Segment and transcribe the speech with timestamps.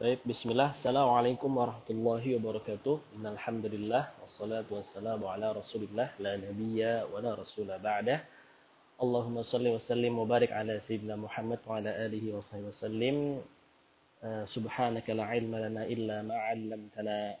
[0.00, 0.72] Baik, bismillah.
[0.72, 3.20] Assalamualaikum warahmatullahi wabarakatuh.
[3.20, 8.16] Innal hamdalillah wassalatu wassalamu ala Rasulillah la nabiyya wa la rasula ba'dah.
[8.96, 13.16] Allahumma salli wa sallim wa barik ala sayyidina Muhammad wa ala alihi wa sahbihi wasallim.
[14.24, 17.36] Uh, subhanaka la ilma lana illa ma 'allamtana.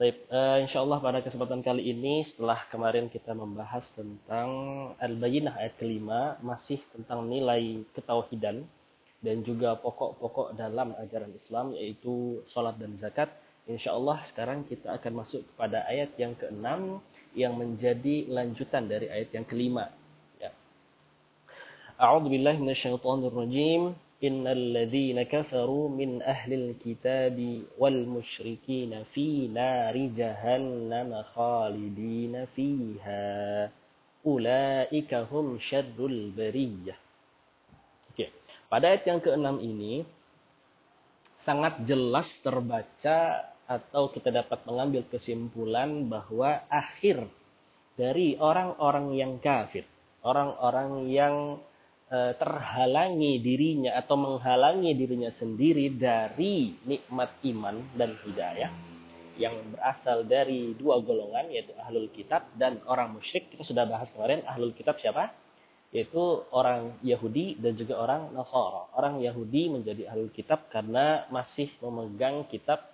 [0.00, 4.48] Baik, uh, insyaallah pada kesempatan kali ini setelah kemarin kita membahas tentang
[4.96, 8.64] Al-Bayyinah ayat kelima masih tentang nilai ketauhidan
[9.20, 13.28] dan juga pokok-pokok dalam ajaran Islam yaitu salat dan zakat.
[13.68, 17.04] Insya Allah sekarang kita akan masuk kepada ayat yang keenam
[17.36, 19.92] yang menjadi lanjutan dari ayat yang kelima.
[20.40, 20.50] Ya.
[22.00, 23.94] A'udzu billahi minasyaitonir rajim.
[24.20, 33.68] Innal ladzina kafaru min ahlil kitabi wal musyrikin fi nari jahannam khalidina fiha.
[34.20, 37.09] Ulaika hum syarrul bariyah.
[38.70, 40.06] Pada ayat yang keenam ini
[41.34, 47.26] sangat jelas terbaca atau kita dapat mengambil kesimpulan bahwa akhir
[47.98, 49.82] dari orang-orang yang kafir,
[50.22, 51.58] orang-orang yang
[52.06, 58.70] e, terhalangi dirinya atau menghalangi dirinya sendiri dari nikmat iman dan hidayah
[59.34, 63.50] yang berasal dari dua golongan yaitu ahlul kitab dan orang musyrik.
[63.50, 65.34] Kita sudah bahas kemarin ahlul kitab siapa?
[65.90, 68.94] Yaitu orang Yahudi dan juga orang Nasara.
[68.94, 72.86] Orang Yahudi menjadi ahli kitab karena masih memegang kitab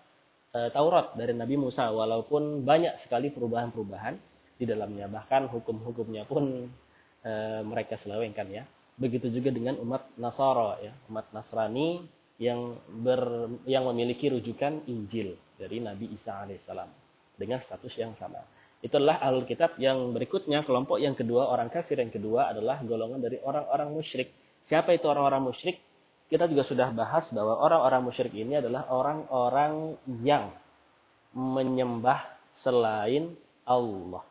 [0.57, 4.17] e, Taurat dari Nabi Musa walaupun banyak sekali perubahan-perubahan
[4.57, 6.73] di dalamnya bahkan hukum-hukumnya pun
[7.21, 7.33] e,
[7.69, 8.65] mereka selewengkan ya.
[8.97, 12.01] Begitu juga dengan umat Nasara ya, umat Nasrani
[12.41, 16.89] yang ber yang memiliki rujukan Injil dari Nabi Isa alaihissalam
[17.37, 18.41] dengan status yang sama.
[18.87, 23.43] Itulah ahlul kitab yang berikutnya, kelompok yang kedua, orang kafir yang kedua adalah golongan dari
[23.43, 24.31] orang-orang musyrik.
[24.62, 25.83] Siapa itu orang-orang musyrik?
[26.31, 30.55] Kita juga sudah bahas bahwa orang-orang musyrik ini adalah orang-orang yang
[31.34, 33.34] menyembah selain
[33.67, 34.23] Allah.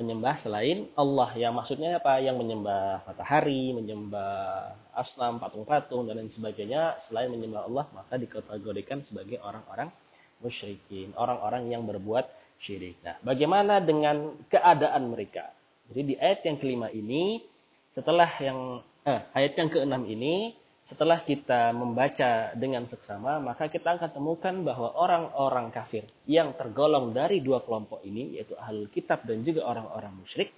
[0.00, 1.28] Menyembah selain Allah.
[1.36, 2.24] Yang maksudnya apa?
[2.24, 6.96] Yang menyembah matahari, menyembah asnam, patung-patung, dan lain sebagainya.
[6.96, 9.92] Selain menyembah Allah, maka dikategorikan sebagai orang-orang
[10.40, 11.12] musyrikin.
[11.20, 13.00] Orang-orang yang berbuat syirik.
[13.00, 15.50] Nah, bagaimana dengan keadaan mereka?
[15.90, 17.42] Jadi di ayat yang kelima ini,
[17.90, 20.54] setelah yang eh, ayat yang keenam ini,
[20.86, 27.38] setelah kita membaca dengan seksama, maka kita akan temukan bahwa orang-orang kafir yang tergolong dari
[27.40, 30.50] dua kelompok ini, yaitu ahlul kitab dan juga orang-orang musyrik,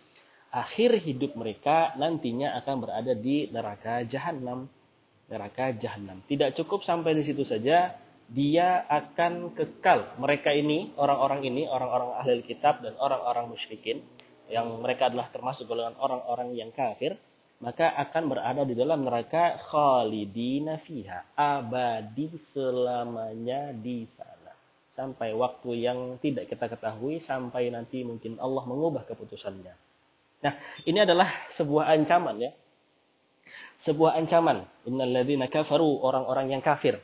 [0.52, 4.69] akhir hidup mereka nantinya akan berada di neraka jahanam.
[5.28, 6.20] Neraka jahanam.
[6.28, 7.92] Tidak cukup sampai di situ saja,
[8.32, 10.16] dia akan kekal.
[10.16, 14.00] Mereka ini, orang-orang ini, orang-orang ahli kitab dan orang-orang musyrikin,
[14.48, 17.20] yang mereka adalah termasuk golongan orang-orang yang kafir,
[17.60, 24.50] maka akan berada di dalam neraka khalidina fiha, abadi selamanya di sana.
[24.93, 29.75] Sampai waktu yang tidak kita ketahui, sampai nanti mungkin Allah mengubah keputusannya.
[30.43, 30.54] Nah,
[30.88, 32.53] ini adalah sebuah ancaman ya.
[33.76, 34.64] Sebuah ancaman.
[34.88, 37.00] Innalladzina kafaru, orang-orang yang kafir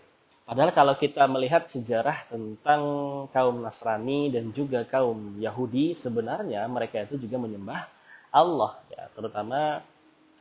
[0.48, 2.80] Padahal kalau kita melihat sejarah tentang
[3.36, 7.84] kaum Nasrani dan juga kaum Yahudi, sebenarnya mereka itu juga menyembah
[8.32, 9.84] Allah, ya, terutama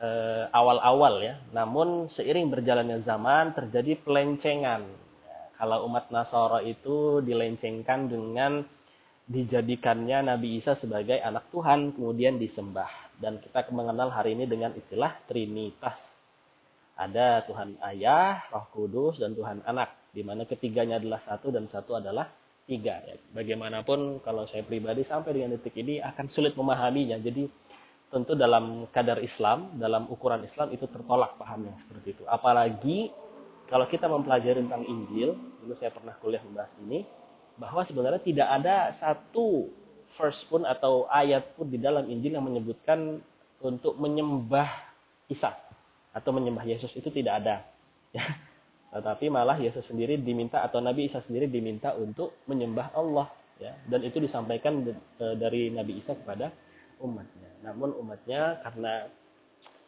[0.00, 1.36] eh, awal-awal ya.
[1.52, 4.88] Namun seiring berjalannya zaman terjadi pelencengan.
[5.28, 8.64] Ya, kalau umat Nasara itu dilencengkan dengan
[9.28, 12.88] dijadikannya Nabi Isa sebagai anak Tuhan, kemudian disembah.
[13.20, 16.27] Dan kita mengenal hari ini dengan istilah Trinitas.
[16.98, 21.94] Ada Tuhan Ayah, Roh Kudus, dan Tuhan Anak di mana ketiganya adalah satu dan satu
[21.94, 22.26] adalah
[22.66, 22.98] tiga.
[23.06, 23.14] Ya.
[23.32, 27.22] Bagaimanapun kalau saya pribadi sampai dengan detik ini akan sulit memahaminya.
[27.22, 27.46] Jadi
[28.10, 32.24] tentu dalam kadar Islam, dalam ukuran Islam itu tertolak pahamnya seperti itu.
[32.26, 33.14] Apalagi
[33.70, 37.04] kalau kita mempelajari tentang Injil, dulu saya pernah kuliah membahas ini,
[37.60, 39.68] bahwa sebenarnya tidak ada satu
[40.16, 43.20] verse pun atau ayat pun di dalam Injil yang menyebutkan
[43.60, 44.72] untuk menyembah
[45.28, 45.67] Isa
[46.12, 47.56] atau menyembah Yesus itu tidak ada.
[48.14, 48.24] Ya.
[48.94, 53.28] Tetapi malah Yesus sendiri diminta atau Nabi Isa sendiri diminta untuk menyembah Allah
[53.58, 54.86] ya dan itu disampaikan
[55.18, 56.48] e, dari Nabi Isa kepada
[57.04, 57.50] umatnya.
[57.68, 59.12] Namun umatnya karena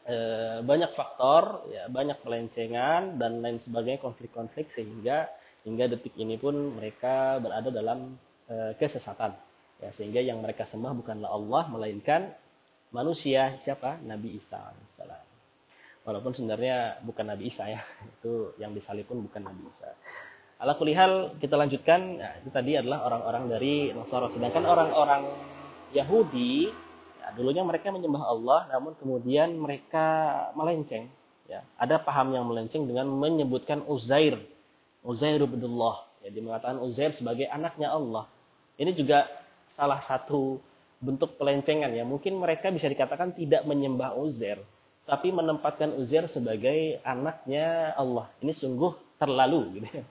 [0.05, 0.17] e,
[0.61, 5.32] banyak faktor ya banyak pelencengan dan lain sebagainya konflik-konflik sehingga
[5.64, 8.20] hingga detik ini pun mereka berada dalam
[8.52, 9.32] e, kesesatan
[9.81, 12.28] ya sehingga yang mereka sembah bukanlah Allah melainkan
[12.93, 15.30] manusia siapa Nabi Isa alaihissalam
[16.06, 17.81] walaupun sebenarnya bukan Nabi Isa ya
[18.20, 19.93] itu yang disalib pun bukan Nabi Isa
[20.61, 25.29] ala kulihal kita lanjutkan nah, itu tadi adalah orang-orang dari Nasara sedangkan orang-orang
[25.97, 26.69] Yahudi
[27.23, 31.08] ya, dulunya mereka menyembah Allah namun kemudian mereka melenceng
[31.50, 34.38] Ya, ada paham yang melenceng dengan menyebutkan Uzair,
[35.02, 36.06] Uzair bin Allah.
[36.23, 38.31] Jadi mengatakan Uzair sebagai anaknya Allah.
[38.79, 39.26] Ini juga
[39.67, 40.62] salah satu
[41.02, 42.06] bentuk pelencengan ya.
[42.06, 44.62] Mungkin mereka bisa dikatakan tidak menyembah Uzair,
[45.11, 48.31] tapi menempatkan Uzair sebagai anaknya Allah.
[48.39, 50.05] Ini sungguh terlalu gitu ya.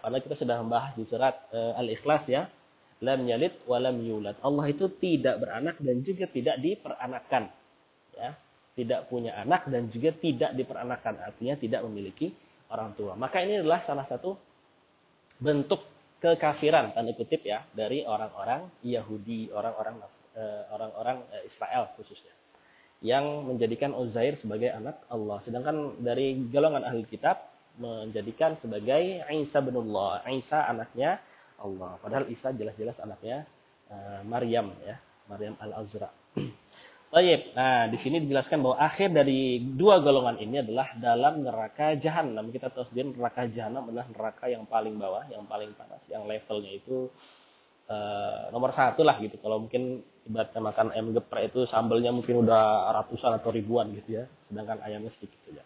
[0.00, 2.48] karena kita sudah membahas di surat uh, Al-Ikhlas ya.
[3.04, 4.36] Lam yalid wa lam yulad.
[4.40, 7.48] Allah itu tidak beranak dan juga tidak diperanakan.
[8.16, 8.36] Ya
[8.80, 12.32] tidak punya anak dan juga tidak diperanakan artinya tidak memiliki
[12.70, 14.32] orang tua maka ini adalah salah satu
[15.36, 15.84] bentuk
[16.16, 20.00] kekafiran tanda kutip ya dari orang-orang Yahudi orang-orang
[20.36, 22.32] uh, orang-orang uh, Israel khususnya
[23.00, 25.40] yang menjadikan Uzair sebagai anak Allah.
[25.44, 27.48] Sedangkan dari golongan ahli kitab
[27.80, 29.76] menjadikan sebagai Isa bin
[30.36, 31.16] Isa anaknya
[31.56, 31.96] Allah.
[32.04, 33.48] Padahal Isa jelas-jelas anaknya
[33.88, 35.00] uh, Maryam ya
[35.32, 36.12] Maryam al-Azra.
[37.10, 42.54] Baik, nah di sini dijelaskan bahwa akhir dari dua golongan ini adalah dalam neraka jahanam.
[42.54, 46.70] Kita tahu sendiri neraka jahanam adalah neraka yang paling bawah, yang paling panas, yang levelnya
[46.70, 47.10] itu
[47.90, 49.36] uh, nomor satu lah gitu.
[49.42, 54.24] Kalau mungkin ibaratnya makan ayam geprek itu sambelnya mungkin udah ratusan atau ribuan gitu ya,
[54.46, 55.62] sedangkan ayamnya sedikit saja.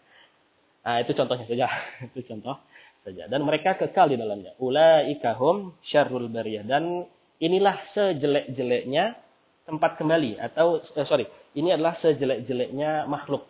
[0.85, 1.65] Nah itu contohnya saja,
[2.09, 2.55] itu contoh
[3.01, 3.29] saja.
[3.29, 4.57] Dan mereka kekal di dalamnya.
[4.57, 7.05] Ulaikahum syarrul bariyah dan
[7.37, 9.13] inilah sejelek-jeleknya
[9.65, 11.25] tempat kembali atau eh, sorry
[11.57, 13.45] ini adalah sejelek-jeleknya makhluk.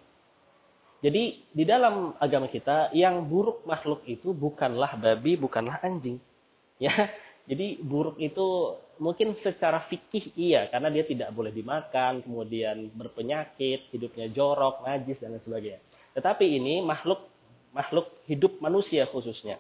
[1.04, 6.18] Jadi di dalam agama kita yang buruk makhluk itu bukanlah babi, bukanlah anjing.
[6.76, 6.92] Ya.
[7.46, 14.32] Jadi buruk itu mungkin secara fikih iya karena dia tidak boleh dimakan, kemudian berpenyakit, hidupnya
[14.34, 15.82] jorok, najis dan lain sebagainya.
[16.18, 17.22] Tetapi ini makhluk
[17.76, 19.60] makhluk hidup manusia khususnya.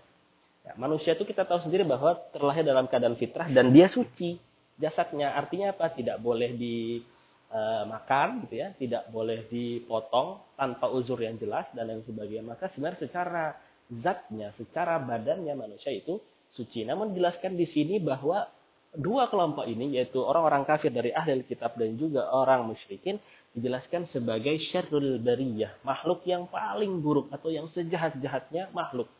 [0.65, 4.39] Ya, manusia itu kita tahu sendiri bahwa terlahir dalam keadaan fitrah dan dia suci
[4.81, 5.37] jasadnya.
[5.37, 5.93] Artinya apa?
[5.93, 12.01] Tidak boleh dimakan eh, gitu ya, tidak boleh dipotong tanpa uzur yang jelas dan lain
[12.01, 12.55] sebagainya.
[12.55, 13.53] Maka sebenarnya secara
[13.93, 16.17] zatnya, secara badannya manusia itu
[16.55, 16.87] suci.
[16.87, 18.47] Namun dijelaskan di sini bahwa
[18.95, 23.19] dua kelompok ini yaitu orang-orang kafir dari ahli kitab dan juga orang musyrikin
[23.51, 29.11] dijelaskan sebagai syarrul bariyah, makhluk yang paling buruk atau yang sejahat-jahatnya makhluk.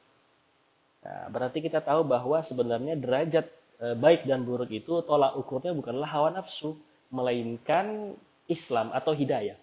[1.03, 6.07] Nah, berarti kita tahu bahwa sebenarnya derajat Eh, baik dan buruk itu tolak ukurnya bukanlah
[6.07, 6.79] hawa nafsu,
[7.11, 8.15] melainkan
[8.47, 9.59] Islam atau hidayah.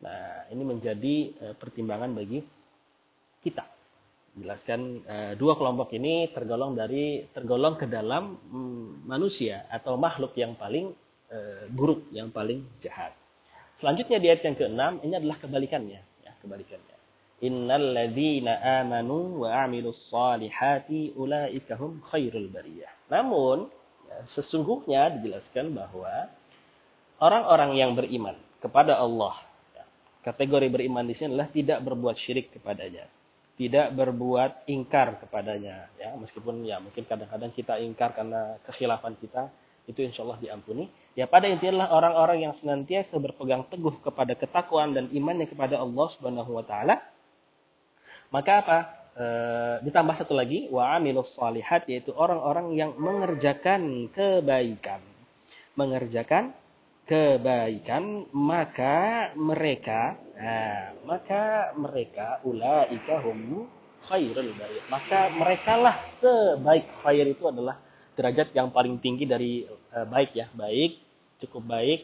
[0.00, 2.40] Nah, ini menjadi eh, pertimbangan bagi
[3.44, 3.75] kita.
[4.36, 10.52] Jelaskan uh, dua kelompok ini tergolong dari tergolong ke dalam mm, manusia atau makhluk yang
[10.52, 10.92] paling
[11.32, 13.16] uh, buruk, yang paling jahat.
[13.80, 16.96] Selanjutnya di ayat yang keenam ini adalah kebalikannya, ya, kebalikannya.
[17.48, 22.92] Innal ladzina amanu wa amilus salihati ulaika hum khairul bariyah.
[23.08, 23.72] Namun
[24.04, 26.28] ya, sesungguhnya dijelaskan bahwa
[27.24, 29.40] orang-orang yang beriman kepada Allah
[29.72, 29.84] ya,
[30.28, 33.08] kategori beriman di sini adalah tidak berbuat syirik kepadanya
[33.56, 39.48] tidak berbuat ingkar kepadanya ya meskipun ya mungkin kadang-kadang kita ingkar karena kekhilafan kita
[39.88, 44.92] itu insya Allah diampuni ya pada intinya adalah orang-orang yang senantiasa berpegang teguh kepada ketakwaan
[44.92, 47.00] dan imannya kepada Allah Subhanahu wa taala
[48.30, 48.78] maka apa?
[49.16, 49.26] E,
[49.86, 55.00] ditambah satu lagi wa amilus salihat yaitu orang-orang yang mengerjakan kebaikan.
[55.78, 56.52] Mengerjakan
[57.06, 63.70] kebaikan maka mereka nah, maka mereka ulaika hum
[64.06, 64.86] khairul bariyah.
[64.86, 67.82] Maka merekalah sebaik khair itu adalah
[68.14, 71.02] derajat yang paling tinggi dari e, baik ya, baik,
[71.42, 72.00] cukup baik,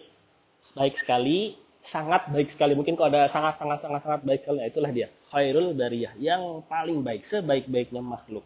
[0.74, 2.74] baik sekali sangat baik sekali.
[2.74, 5.08] Mungkin kalau ada sangat sangat sangat sangat baik sekali, nah itulah dia.
[5.30, 8.44] Khairul bariyah, yang paling baik, sebaik-baiknya makhluk.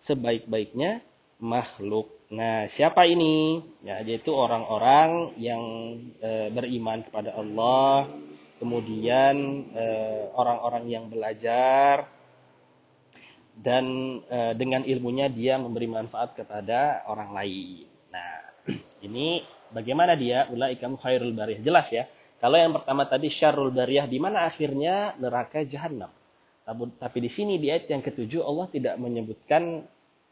[0.00, 1.02] Sebaik-baiknya
[1.42, 2.19] makhluk.
[2.30, 3.58] Nah, siapa ini?
[3.82, 5.62] Ya, yaitu orang-orang yang
[6.22, 8.06] e, beriman kepada Allah,
[8.62, 12.06] kemudian eh, orang-orang e, yang belajar
[13.58, 13.84] dan
[14.30, 17.90] e, dengan ilmunya dia memberi manfaat kepada orang lain.
[18.14, 18.32] Nah,
[19.10, 19.42] ini
[19.74, 20.46] bagaimana dia?
[20.54, 21.66] Ulaikam khairul bariyah.
[21.66, 22.06] Jelas ya
[22.40, 26.08] kalau yang pertama tadi syarrul bariyah di mana akhirnya neraka jahanam.
[26.70, 29.84] Tapi di sini di ayat yang ketujuh Allah tidak menyebutkan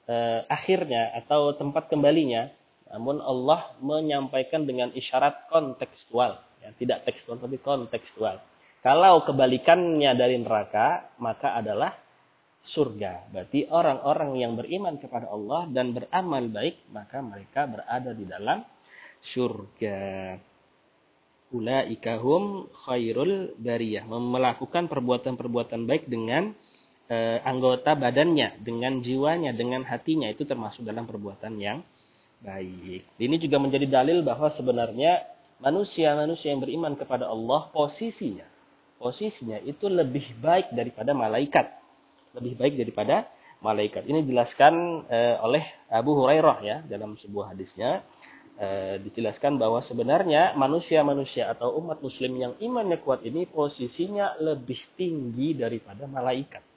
[0.08, 2.48] eh, akhirnya atau tempat kembalinya,
[2.88, 8.40] namun Allah menyampaikan dengan isyarat kontekstual, ya, tidak tekstual tapi kontekstual.
[8.80, 11.92] Kalau kebalikannya dari neraka, maka adalah
[12.64, 13.28] surga.
[13.28, 18.64] Berarti orang-orang yang beriman kepada Allah dan beramal baik, maka mereka berada di dalam
[19.18, 19.98] surga
[21.48, 26.52] ulaikahum khairul bariyah melakukan perbuatan-perbuatan baik dengan
[27.08, 31.82] e, anggota badannya dengan jiwanya dengan hatinya itu termasuk dalam perbuatan yang
[32.44, 35.26] baik ini juga menjadi dalil bahwa sebenarnya
[35.58, 38.46] manusia-manusia yang beriman kepada Allah posisinya
[38.98, 41.70] posisinya itu lebih baik daripada malaikat.
[42.36, 43.30] Lebih baik daripada
[43.62, 44.04] malaikat.
[44.04, 44.74] Ini dijelaskan
[45.06, 48.02] uh, oleh Abu Hurairah ya dalam sebuah hadisnya.
[48.58, 55.54] Uh, dijelaskan bahwa sebenarnya manusia-manusia atau umat muslim yang imannya kuat ini posisinya lebih tinggi
[55.54, 56.67] daripada malaikat.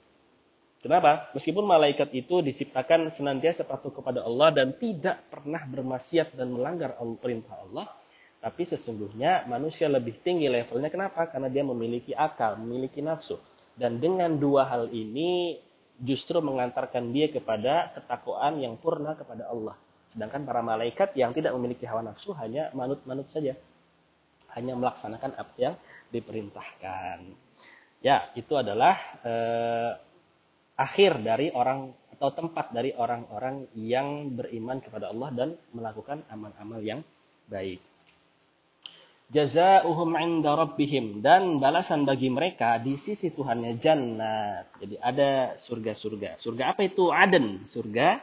[0.82, 1.30] Kenapa?
[1.30, 7.54] Meskipun malaikat itu diciptakan senantiasa patuh kepada Allah dan tidak pernah bermaksiat dan melanggar perintah
[7.62, 7.86] Allah,
[8.42, 10.90] tapi sesungguhnya manusia lebih tinggi levelnya.
[10.90, 11.30] Kenapa?
[11.30, 13.38] Karena dia memiliki akal, memiliki nafsu.
[13.78, 15.62] Dan dengan dua hal ini
[16.02, 19.78] justru mengantarkan dia kepada ketakwaan yang purna kepada Allah.
[20.10, 23.54] Sedangkan para malaikat yang tidak memiliki hawa nafsu hanya manut-manut saja.
[24.58, 25.74] Hanya melaksanakan apa yang
[26.10, 27.22] diperintahkan.
[28.02, 29.90] Ya, itu adalah eh,
[30.76, 37.00] akhir dari orang atau tempat dari orang-orang yang beriman kepada Allah dan melakukan amal-amal yang
[37.50, 37.82] baik.
[39.32, 44.68] Jazaohum 'inda rabbihim dan balasan bagi mereka di sisi Tuhannya jannat.
[44.76, 46.36] Jadi ada surga-surga.
[46.36, 47.08] Surga apa itu?
[47.08, 47.64] Aden.
[47.64, 48.20] Surga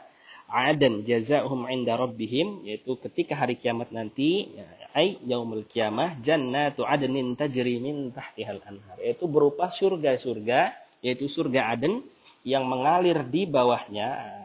[0.50, 4.50] Aden jazaohum 'inda rabbihim yaitu ketika hari kiamat nanti
[4.90, 10.74] ai yaumul kiamah jannatu adnin tajri min tahtihal anhar yaitu berupa surga-surga
[11.06, 12.02] yaitu surga Aden
[12.44, 14.40] yang mengalir di bawahnya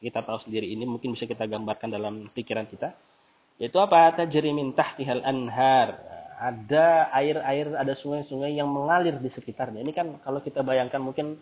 [0.00, 2.96] kita tahu sendiri ini mungkin bisa kita gambarkan dalam pikiran kita
[3.60, 4.16] yaitu apa?
[4.16, 6.00] Tajri min tahtihal anhar.
[6.40, 9.84] Ada air-air ada sungai-sungai yang mengalir di sekitarnya.
[9.84, 11.36] Ini kan kalau kita bayangkan mungkin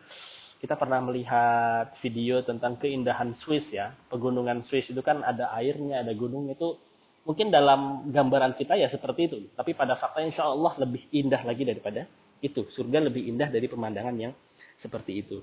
[0.59, 3.95] kita pernah melihat video tentang keindahan Swiss ya.
[4.11, 6.75] Pegunungan Swiss itu kan ada airnya ada gunung itu
[7.23, 9.39] mungkin dalam gambaran kita ya seperti itu.
[9.55, 12.03] Tapi pada faktanya insya Allah lebih indah lagi daripada
[12.43, 12.67] itu.
[12.67, 14.35] Surga lebih indah dari pemandangan yang
[14.75, 15.39] seperti itu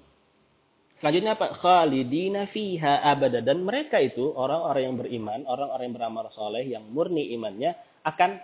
[0.95, 1.51] Selanjutnya apa?
[1.51, 3.43] Khalidina fiha abada.
[3.43, 7.75] Dan mereka itu, orang-orang yang beriman, orang-orang yang beramal soleh, yang murni imannya,
[8.07, 8.39] akan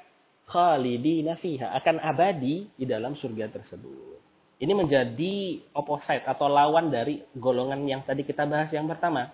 [0.52, 4.20] khalidina fiha, akan abadi di dalam surga tersebut.
[4.62, 9.32] Ini menjadi opposite atau lawan dari golongan yang tadi kita bahas yang pertama.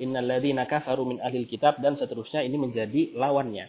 [0.00, 3.68] Innalladzina kafaru min ahlil kitab dan seterusnya ini menjadi lawannya.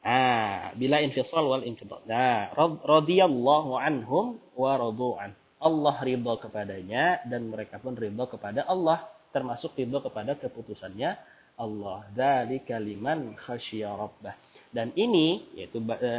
[0.00, 2.00] Ah, bila infisal wal infidal.
[2.08, 5.36] Nah, radhiyallahu anhum wa radu'an.
[5.60, 11.20] Allah ridho kepadanya dan mereka pun ridho kepada Allah termasuk ridho kepada keputusannya
[11.60, 12.08] Allah.
[12.16, 14.32] Dari kaliman khasya rabbah.
[14.72, 16.12] Dan ini yaitu e,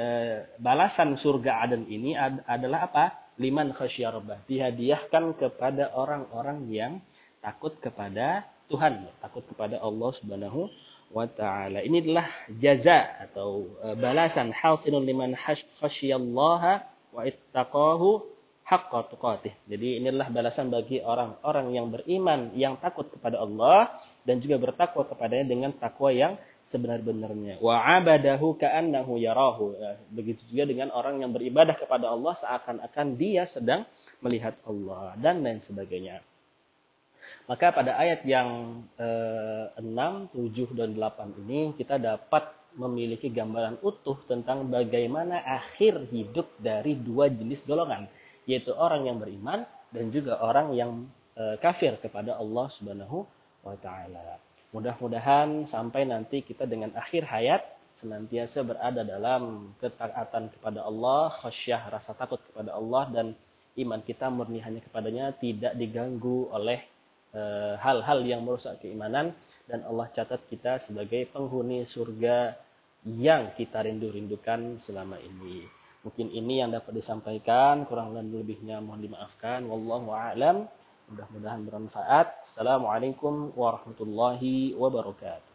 [0.61, 2.13] balasan surga Aden ini
[2.45, 3.05] adalah apa?
[3.41, 4.45] Liman khasya rabbah.
[4.45, 6.93] Dihadiahkan kepada orang-orang yang
[7.41, 10.71] takut kepada Tuhan takut kepada Allah Subhanahu
[11.11, 11.83] wa taala.
[11.83, 14.55] Ini adalah jaza atau e, balasan.
[14.55, 18.23] Hasilun liman khasyallaha wa ittaqahu
[18.65, 19.53] haqqa tuqatih.
[19.67, 23.91] Jadi inilah balasan bagi orang-orang yang beriman, yang takut kepada Allah
[24.23, 27.59] dan juga bertakwa kepadanya dengan takwa yang sebenar-benarnya.
[27.59, 29.75] Wa abadahu ka'annahu yarahu.
[29.75, 33.83] Ya, begitu juga dengan orang yang beribadah kepada Allah seakan-akan dia sedang
[34.23, 36.23] melihat Allah dan lain sebagainya.
[37.49, 44.15] Maka pada ayat yang eh, 6, 7 dan 8 ini kita dapat memiliki gambaran utuh
[44.31, 48.07] tentang bagaimana akhir hidup dari dua jenis golongan
[48.49, 51.05] yaitu orang yang beriman dan juga orang yang
[51.35, 53.27] e, kafir kepada Allah Subhanahu
[53.61, 54.39] wa taala.
[54.71, 57.61] Mudah-mudahan sampai nanti kita dengan akhir hayat
[57.99, 63.27] senantiasa berada dalam ketaatan kepada Allah, khasyah rasa takut kepada Allah dan
[63.77, 66.81] iman kita murni hanya kepadanya tidak diganggu oleh
[67.35, 67.41] e,
[67.77, 69.35] hal-hal yang merusak keimanan
[69.67, 72.55] dan Allah catat kita sebagai penghuni surga
[73.05, 75.80] yang kita rindu-rindukan selama ini.
[76.01, 79.61] Mungkin ini yang dapat disampaikan, kurang lebihnya mohon dimaafkan.
[79.69, 80.65] Wallahu a'lam.
[81.13, 82.41] Mudah-mudahan bermanfaat.
[82.41, 85.50] Assalamualaikum warahmatullahi wabarakatuh.